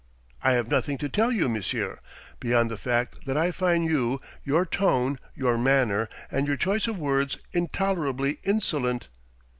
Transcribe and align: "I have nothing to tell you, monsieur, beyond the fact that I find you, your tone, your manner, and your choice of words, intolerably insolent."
"I 0.43 0.53
have 0.53 0.67
nothing 0.67 0.97
to 0.97 1.09
tell 1.09 1.31
you, 1.31 1.47
monsieur, 1.47 1.99
beyond 2.39 2.71
the 2.71 2.77
fact 2.77 3.27
that 3.27 3.37
I 3.37 3.51
find 3.51 3.85
you, 3.85 4.19
your 4.43 4.65
tone, 4.65 5.19
your 5.35 5.59
manner, 5.59 6.09
and 6.31 6.47
your 6.47 6.57
choice 6.57 6.87
of 6.87 6.97
words, 6.97 7.37
intolerably 7.53 8.39
insolent." 8.43 9.09